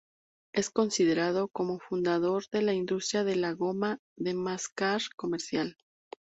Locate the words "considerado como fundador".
0.71-2.45